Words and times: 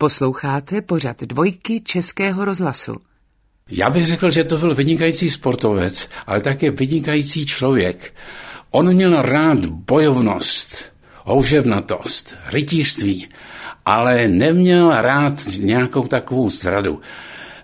Posloucháte 0.00 0.82
pořad 0.82 1.20
dvojky 1.20 1.80
Českého 1.80 2.44
rozhlasu. 2.44 2.96
Já 3.70 3.90
bych 3.90 4.06
řekl, 4.06 4.30
že 4.30 4.44
to 4.44 4.58
byl 4.58 4.74
vynikající 4.74 5.30
sportovec, 5.30 6.08
ale 6.26 6.40
také 6.40 6.70
vynikající 6.70 7.46
člověk. 7.46 8.14
On 8.70 8.94
měl 8.94 9.22
rád 9.22 9.66
bojovnost, 9.66 10.92
houževnatost, 11.24 12.34
rytířství, 12.52 13.28
ale 13.84 14.28
neměl 14.28 15.02
rád 15.02 15.34
nějakou 15.58 16.06
takovou 16.06 16.50
zradu. 16.50 17.00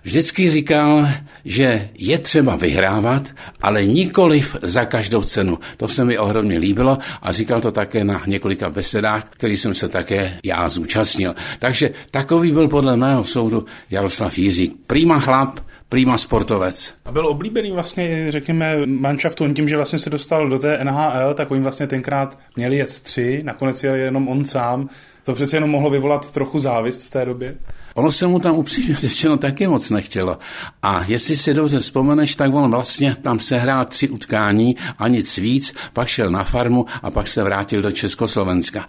Vždycky 0.05 0.51
říkal, 0.51 1.07
že 1.45 1.89
je 1.97 2.17
třeba 2.17 2.55
vyhrávat, 2.55 3.27
ale 3.61 3.85
nikoliv 3.85 4.55
za 4.61 4.85
každou 4.85 5.23
cenu. 5.23 5.57
To 5.77 5.87
se 5.87 6.05
mi 6.05 6.17
ohromně 6.17 6.57
líbilo 6.57 6.97
a 7.21 7.31
říkal 7.31 7.61
to 7.61 7.71
také 7.71 8.03
na 8.03 8.21
několika 8.27 8.69
besedách, 8.69 9.25
který 9.29 9.57
jsem 9.57 9.75
se 9.75 9.89
také 9.89 10.39
já 10.43 10.69
zúčastnil. 10.69 11.35
Takže 11.59 11.91
takový 12.11 12.51
byl 12.51 12.67
podle 12.67 12.97
mého 12.97 13.23
soudu 13.23 13.65
Jaroslav 13.91 14.37
Jiřík. 14.37 14.75
Prýma 14.87 15.19
chlap, 15.19 15.59
prýma 15.89 16.17
sportovec. 16.17 16.93
A 17.05 17.11
byl 17.11 17.27
oblíbený 17.27 17.71
vlastně, 17.71 18.25
řekněme, 18.31 18.85
manšaftu 18.85 19.53
tím, 19.53 19.67
že 19.67 19.75
vlastně 19.75 19.99
se 19.99 20.09
dostal 20.09 20.49
do 20.49 20.59
té 20.59 20.83
NHL, 20.83 21.33
tak 21.33 21.51
oni 21.51 21.61
vlastně 21.61 21.87
tenkrát 21.87 22.37
měli 22.55 22.77
jet 22.77 23.01
tři, 23.01 23.41
nakonec 23.43 23.83
jel 23.83 23.95
jenom 23.95 24.27
on 24.27 24.45
sám. 24.45 24.89
To 25.25 25.33
přece 25.33 25.57
jenom 25.57 25.69
mohlo 25.69 25.89
vyvolat 25.89 26.31
trochu 26.31 26.59
závist 26.59 27.03
v 27.03 27.09
té 27.09 27.25
době? 27.25 27.55
Ono 27.93 28.11
se 28.11 28.27
mu 28.27 28.39
tam 28.39 28.55
upřímně 28.55 28.95
řečeno 28.99 29.37
taky 29.37 29.67
moc 29.67 29.89
nechtělo. 29.89 30.37
A 30.81 31.03
jestli 31.07 31.37
si 31.37 31.53
dobře 31.53 31.79
vzpomeneš, 31.79 32.35
tak 32.35 32.53
on 32.53 32.71
vlastně 32.71 33.15
tam 33.21 33.39
sehrál 33.39 33.85
tři 33.85 34.09
utkání 34.09 34.75
a 34.97 35.07
nic 35.07 35.37
víc, 35.37 35.73
pak 35.93 36.07
šel 36.07 36.29
na 36.29 36.43
farmu 36.43 36.85
a 37.03 37.11
pak 37.11 37.27
se 37.27 37.43
vrátil 37.43 37.81
do 37.81 37.91
Československa. 37.91 38.87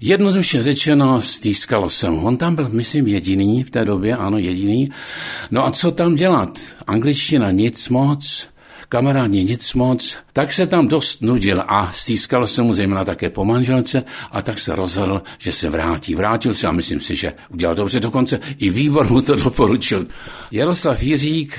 Jednoduše 0.00 0.62
řečeno, 0.62 1.22
stýskalo 1.22 1.90
se 1.90 2.10
mu. 2.10 2.26
On 2.26 2.36
tam 2.36 2.54
byl, 2.54 2.68
myslím, 2.68 3.06
jediný 3.06 3.64
v 3.64 3.70
té 3.70 3.84
době, 3.84 4.16
ano, 4.16 4.38
jediný. 4.38 4.90
No 5.50 5.66
a 5.66 5.70
co 5.70 5.90
tam 5.90 6.14
dělat? 6.14 6.58
Angličtina 6.86 7.50
nic 7.50 7.88
moc, 7.88 8.48
kamarádi 8.92 9.44
nic 9.44 9.74
moc, 9.74 10.16
tak 10.32 10.52
se 10.52 10.66
tam 10.66 10.88
dost 10.88 11.22
nudil 11.22 11.64
a 11.68 11.92
stýskalo 11.92 12.46
se 12.46 12.62
mu 12.62 12.74
zejména 12.74 13.04
také 13.04 13.30
po 13.30 13.44
manželce 13.44 14.04
a 14.30 14.42
tak 14.42 14.58
se 14.58 14.76
rozhodl, 14.76 15.22
že 15.38 15.52
se 15.52 15.70
vrátí. 15.70 16.14
Vrátil 16.14 16.54
se 16.54 16.66
a 16.68 16.72
myslím 16.72 17.00
si, 17.00 17.16
že 17.16 17.32
udělal 17.48 17.74
dobře 17.74 18.00
dokonce. 18.00 18.40
I 18.58 18.70
výbor 18.70 19.08
mu 19.08 19.22
to 19.22 19.36
doporučil. 19.36 20.06
Jaroslav 20.50 21.02
Jiřík 21.02 21.58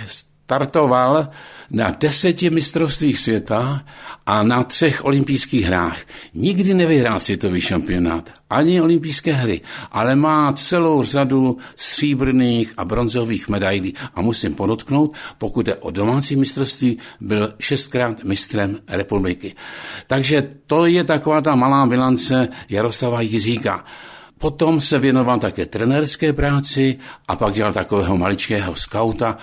startoval 0.54 1.28
na 1.72 1.92
deseti 2.00 2.50
mistrovstvích 2.50 3.20
světa 3.20 3.82
a 4.26 4.44
na 4.44 4.64
třech 4.64 5.06
olympijských 5.06 5.66
hrách. 5.66 5.98
Nikdy 6.34 6.74
nevyhrál 6.74 7.20
světový 7.20 7.62
šampionát, 7.62 8.30
ani 8.50 8.82
olympijské 8.82 9.34
hry, 9.34 9.62
ale 9.92 10.16
má 10.16 10.54
celou 10.54 11.04
řadu 11.04 11.58
stříbrných 11.76 12.74
a 12.78 12.86
bronzových 12.86 13.50
medailí. 13.50 13.94
A 14.16 14.22
musím 14.22 14.54
podotknout, 14.54 15.14
pokud 15.38 15.68
je 15.68 15.76
o 15.76 15.92
domácí 15.92 16.36
mistrovství, 16.36 16.98
byl 17.22 17.54
šestkrát 17.60 18.24
mistrem 18.24 18.80
republiky. 18.88 19.56
Takže 20.08 20.44
to 20.66 20.86
je 20.86 21.04
taková 21.04 21.42
ta 21.42 21.56
malá 21.56 21.86
bilance 21.86 22.48
Jaroslava 22.70 23.22
Jiříka. 23.22 23.86
Potom 24.38 24.82
se 24.82 25.00
věnoval 25.00 25.40
také 25.40 25.66
trenerské 25.66 26.34
práci 26.34 26.98
a 27.28 27.36
pak 27.36 27.54
dělal 27.54 27.74
takového 27.74 28.18
maličkého 28.18 28.76
skauta, 28.76 29.38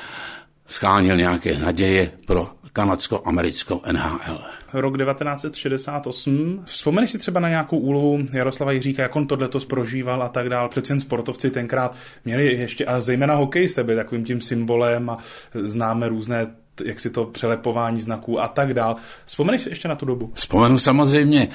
schánil 0.71 1.17
nějaké 1.17 1.59
naděje 1.59 2.11
pro 2.27 2.49
kanadsko-americkou 2.73 3.83
NHL. 3.93 4.41
Rok 4.73 4.99
1968. 4.99 6.62
Vzpomeneš 6.65 7.11
si 7.11 7.19
třeba 7.19 7.41
na 7.41 7.49
nějakou 7.49 7.79
úlohu 7.79 8.19
Jaroslava 8.33 8.73
Jiříka, 8.73 9.03
jak 9.03 9.17
on 9.17 9.27
tohleto 9.27 9.61
prožíval 9.61 10.23
a 10.23 10.29
tak 10.29 10.49
dál. 10.49 10.69
Přece 10.69 10.93
jen 10.93 11.01
sportovci 11.01 11.51
tenkrát 11.51 11.97
měli 12.25 12.47
ještě, 12.47 12.85
a 12.85 13.01
zejména 13.01 13.35
hokejisté 13.35 13.85
byli 13.85 13.97
takovým 13.97 14.25
tím 14.25 14.41
symbolem 14.41 15.11
a 15.11 15.17
známe 15.55 16.09
různé 16.09 16.47
jak 16.85 17.01
si 17.01 17.11
to 17.11 17.25
přelepování 17.25 18.01
znaků 18.01 18.41
a 18.41 18.49
tak 18.49 18.75
dál. 18.75 18.97
Vzpomeneš 19.25 19.62
si 19.62 19.69
ještě 19.69 19.89
na 19.89 19.94
tu 19.94 20.06
dobu? 20.06 20.31
Vzpomenu 20.34 20.78
samozřejmě. 20.78 21.49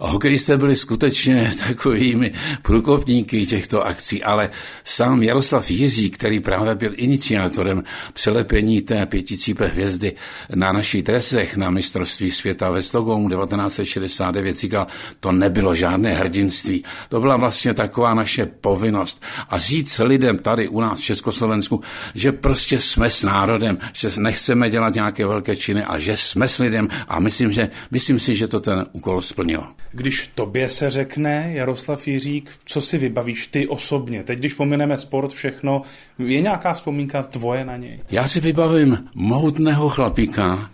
Hokejisté 0.00 0.58
byli 0.58 0.76
skutečně 0.76 1.52
takovými 1.68 2.32
průkopníky 2.62 3.46
těchto 3.46 3.86
akcí, 3.86 4.22
ale 4.22 4.50
sám 4.84 5.22
Jaroslav 5.22 5.70
Jiří, 5.70 6.10
který 6.10 6.40
právě 6.40 6.74
byl 6.74 6.92
iniciátorem 6.96 7.82
přelepení 8.12 8.80
té 8.80 9.06
pěticípe 9.06 9.66
hvězdy 9.66 10.12
na 10.54 10.72
našich 10.72 11.02
dresech 11.02 11.56
na 11.56 11.70
mistrovství 11.70 12.30
světa 12.30 12.70
ve 12.70 12.82
Stockholmu 12.82 13.28
1969, 13.28 14.58
říkal, 14.58 14.86
to 15.20 15.32
nebylo 15.32 15.74
žádné 15.74 16.14
hrdinství. 16.14 16.84
To 17.08 17.20
byla 17.20 17.36
vlastně 17.36 17.74
taková 17.74 18.14
naše 18.14 18.46
povinnost. 18.46 19.22
A 19.48 19.58
říct 19.58 19.98
lidem 19.98 20.38
tady 20.38 20.68
u 20.68 20.80
nás 20.80 21.00
v 21.00 21.04
Československu, 21.04 21.80
že 22.14 22.32
prostě 22.32 22.80
jsme 22.80 23.10
s 23.10 23.22
národem, 23.22 23.78
že 23.92 24.08
nechceme 24.18 24.67
dělat 24.70 24.94
nějaké 24.94 25.26
velké 25.26 25.56
činy 25.56 25.84
a 25.84 25.98
že 25.98 26.16
jsme 26.16 26.48
s 26.48 26.58
lidem 26.58 26.88
a 27.08 27.20
myslím, 27.20 27.52
že, 27.52 27.70
myslím 27.90 28.20
si, 28.20 28.36
že 28.36 28.48
to 28.48 28.60
ten 28.60 28.86
úkol 28.92 29.22
splnilo. 29.22 29.64
Když 29.92 30.30
tobě 30.34 30.68
se 30.68 30.90
řekne 30.90 31.50
Jaroslav 31.52 32.08
Jiřík, 32.08 32.50
co 32.64 32.80
si 32.80 32.98
vybavíš 32.98 33.46
ty 33.46 33.68
osobně? 33.68 34.24
Teď, 34.24 34.38
když 34.38 34.54
pomineme 34.54 34.98
sport, 34.98 35.32
všechno, 35.32 35.82
je 36.18 36.40
nějaká 36.40 36.72
vzpomínka 36.72 37.22
tvoje 37.22 37.64
na 37.64 37.76
něj? 37.76 38.00
Já 38.10 38.28
si 38.28 38.40
vybavím 38.40 39.08
mohutného 39.14 39.88
chlapíka, 39.88 40.70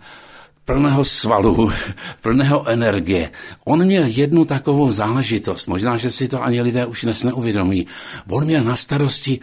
plného 0.65 1.05
svalu, 1.05 1.71
plného 2.21 2.67
energie. 2.69 3.29
On 3.65 3.85
měl 3.85 4.03
jednu 4.05 4.45
takovou 4.45 4.91
záležitost, 4.91 5.67
možná, 5.67 5.97
že 5.97 6.11
si 6.11 6.27
to 6.27 6.43
ani 6.43 6.61
lidé 6.61 6.85
už 6.85 7.03
dnes 7.03 7.23
neuvědomí. 7.23 7.87
On 8.29 8.45
měl 8.45 8.63
na 8.63 8.75
starosti 8.75 9.39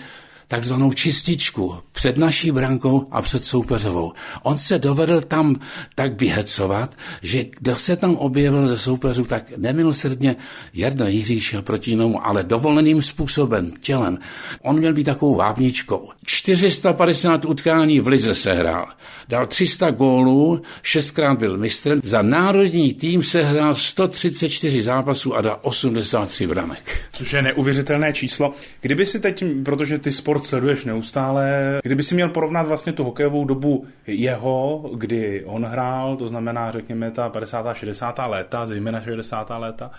takzvanou 0.52 0.92
čističku 0.92 1.74
před 1.92 2.16
naší 2.16 2.50
brankou 2.50 3.04
a 3.10 3.22
před 3.22 3.42
soupeřovou. 3.42 4.12
On 4.42 4.58
se 4.58 4.78
dovedl 4.78 5.20
tam 5.20 5.56
tak 5.94 6.20
vyhecovat, 6.20 6.94
že 7.22 7.44
kdo 7.44 7.76
se 7.76 7.96
tam 7.96 8.16
objevil 8.16 8.68
ze 8.68 8.78
soupeřů, 8.78 9.24
tak 9.24 9.44
nemilosrdně 9.56 10.36
Jarda 10.74 11.08
Jiří 11.08 11.40
šel 11.40 11.62
proti 11.62 11.90
němu, 11.96 12.26
ale 12.26 12.42
dovoleným 12.42 13.02
způsobem, 13.02 13.72
tělem. 13.80 14.18
On 14.62 14.78
měl 14.78 14.92
být 14.92 15.04
takovou 15.04 15.34
vábničkou. 15.34 16.08
450 16.26 17.44
utkání 17.44 18.00
v 18.00 18.06
Lize 18.06 18.34
sehrál. 18.34 18.86
Dal 19.28 19.46
300 19.46 19.90
gólů, 19.90 20.62
šestkrát 20.82 21.38
byl 21.38 21.56
mistrem. 21.56 22.00
Za 22.04 22.22
národní 22.22 22.94
tým 22.94 23.22
sehrál 23.22 23.74
134 23.74 24.82
zápasů 24.82 25.34
a 25.34 25.40
dal 25.40 25.58
83 25.62 26.46
branek. 26.46 27.06
Což 27.12 27.32
je 27.32 27.42
neuvěřitelné 27.42 28.12
číslo. 28.12 28.50
Kdyby 28.80 29.06
si 29.06 29.20
teď, 29.20 29.44
protože 29.64 29.98
ty 29.98 30.12
sport 30.12 30.41
sport 30.42 30.48
sleduješ 30.48 30.84
neustále. 30.84 31.80
Kdyby 31.82 32.03
si 32.03 32.14
měl 32.14 32.28
porovnat 32.28 32.66
vlastně 32.66 32.92
tu 32.92 33.04
hokejovou 33.04 33.44
dobu 33.44 33.86
jeho, 34.06 34.84
kdy 34.94 35.44
on 35.44 35.64
hrál, 35.64 36.16
to 36.16 36.28
znamená, 36.28 36.70
řekněme, 36.70 37.10
ta 37.10 37.28
50. 37.28 37.76
60. 37.76 38.19
léta, 38.26 38.66
zejména 38.66 39.00
60. 39.00 39.50
léta, 39.58 39.91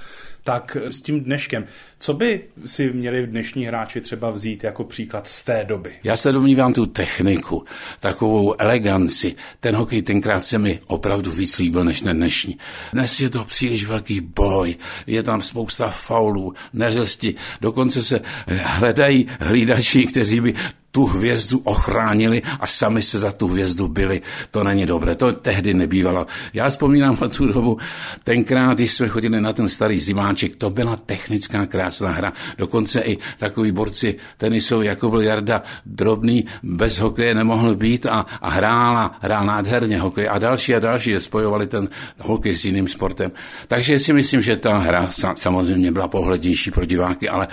tak 0.43 0.77
s 0.89 1.01
tím 1.01 1.23
dneškem. 1.23 1.65
Co 1.99 2.13
by 2.13 2.41
si 2.65 2.93
měli 2.93 3.27
dnešní 3.27 3.65
hráči 3.65 4.01
třeba 4.01 4.29
vzít 4.29 4.63
jako 4.63 4.83
příklad 4.83 5.27
z 5.27 5.43
té 5.43 5.65
doby? 5.67 5.91
Já 6.03 6.17
se 6.17 6.31
domnívám 6.31 6.73
tu 6.73 6.85
techniku, 6.85 7.63
takovou 7.99 8.55
eleganci. 8.57 9.35
Ten 9.59 9.75
hokej 9.75 10.01
tenkrát 10.01 10.45
se 10.45 10.57
mi 10.57 10.79
opravdu 10.87 11.31
víc 11.31 11.57
líbil 11.59 11.83
než 11.83 12.01
ten 12.01 12.17
dnešní. 12.17 12.57
Dnes 12.93 13.19
je 13.19 13.29
to 13.29 13.43
příliš 13.43 13.87
velký 13.87 14.21
boj, 14.21 14.75
je 15.07 15.23
tam 15.23 15.41
spousta 15.41 15.87
faulů, 15.87 16.53
neřesti, 16.73 17.35
dokonce 17.61 18.03
se 18.03 18.21
hledají 18.47 19.27
hlídači, 19.39 20.07
kteří 20.07 20.22
by 20.31 20.53
tu 20.93 21.05
hvězdu 21.05 21.59
ochránili 21.63 22.41
a 22.59 22.67
sami 22.67 23.01
se 23.01 23.19
za 23.19 23.31
tu 23.31 23.47
hvězdu 23.47 23.87
byli. 23.87 24.21
To 24.51 24.63
není 24.63 24.85
dobré, 24.85 25.15
to 25.15 25.31
tehdy 25.31 25.73
nebývalo. 25.73 26.27
Já 26.53 26.69
vzpomínám 26.69 27.17
na 27.21 27.27
tu 27.27 27.47
dobu, 27.47 27.77
tenkrát, 28.23 28.77
když 28.77 28.93
jsme 28.93 29.07
chodili 29.07 29.41
na 29.41 29.53
ten 29.53 29.69
starý 29.69 29.99
zimáček, 29.99 30.55
to 30.55 30.69
byla 30.69 30.95
technická 30.95 31.65
krásná 31.65 32.11
hra. 32.11 32.33
Dokonce 32.57 33.01
i 33.01 33.17
takový 33.37 33.71
borci 33.71 34.15
tenisou, 34.37 34.81
jako 34.81 35.09
byl 35.09 35.21
Jarda 35.21 35.63
Drobný, 35.85 36.45
bez 36.63 36.99
hokeje 36.99 37.35
nemohl 37.35 37.75
být 37.75 38.05
a, 38.05 38.25
a 38.41 38.49
hrál, 38.49 38.97
a 38.97 39.17
hrál 39.21 39.45
nádherně 39.45 39.99
hokej 39.99 40.29
a 40.29 40.37
další 40.37 40.75
a 40.75 40.79
další, 40.79 41.15
spojovali 41.17 41.67
ten 41.67 41.89
hokej 42.19 42.55
s 42.55 42.65
jiným 42.65 42.87
sportem. 42.87 43.31
Takže 43.67 43.99
si 43.99 44.13
myslím, 44.13 44.41
že 44.41 44.57
ta 44.57 44.77
hra 44.77 45.09
samozřejmě 45.35 45.91
byla 45.91 46.07
pohlednější 46.07 46.71
pro 46.71 46.85
diváky, 46.85 47.29
ale 47.29 47.47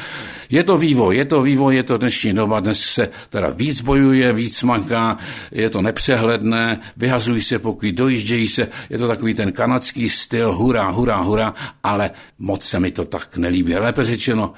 je 0.51 0.65
to 0.65 0.79
vývoj, 0.79 1.17
je 1.17 1.25
to 1.25 1.43
vývoj, 1.43 1.77
je 1.77 1.83
to 1.83 1.97
dnešní 1.97 2.33
doba, 2.33 2.61
dnes 2.61 2.81
se 2.81 3.09
teda 3.31 3.51
víc 3.51 3.81
bojuje, 3.81 4.33
víc 4.33 4.63
maká, 4.63 5.19
je 5.53 5.71
to 5.71 5.83
nepřehledné, 5.83 6.81
vyhazují 6.97 7.43
se 7.43 7.59
pokud 7.59 7.87
dojíždějí 7.87 8.49
se, 8.49 8.69
je 8.91 8.99
to 8.99 9.09
takový 9.09 9.35
ten 9.35 9.53
kanadský 9.53 10.11
styl, 10.11 10.53
hurá, 10.53 10.91
hurá, 10.91 11.17
hurá, 11.17 11.55
ale 11.83 12.11
moc 12.39 12.65
se 12.65 12.81
mi 12.81 12.91
to 12.91 13.05
tak 13.05 13.37
nelíbí. 13.37 13.75
Lépe 13.75 14.05
řečeno, 14.05 14.53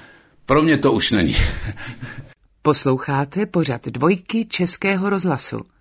pro 0.47 0.63
mě 0.63 0.77
to 0.77 0.93
už 0.93 1.11
není. 1.11 1.37
Posloucháte 2.63 3.47
pořad 3.47 3.87
dvojky 3.87 4.45
Českého 4.45 5.11
rozhlasu. 5.11 5.72